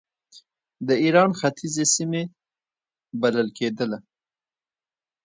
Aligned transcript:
د 0.87 0.89
ایران 1.03 1.29
ختیځې 1.39 1.85
سیمې 1.95 2.23
بلل 3.21 3.47
کېدله. 3.57 3.97